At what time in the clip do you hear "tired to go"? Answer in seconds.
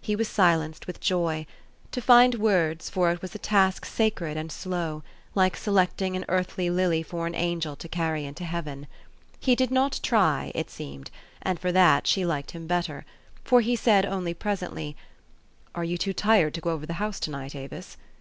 16.12-16.70